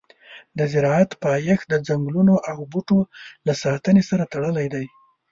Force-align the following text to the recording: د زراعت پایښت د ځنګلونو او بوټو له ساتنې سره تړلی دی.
د 0.57 0.59
زراعت 0.73 1.11
پایښت 1.23 1.65
د 1.69 1.75
ځنګلونو 1.87 2.35
او 2.51 2.57
بوټو 2.71 2.99
له 3.47 3.53
ساتنې 3.63 4.03
سره 4.09 4.23
تړلی 4.33 4.67
دی. 4.73 4.85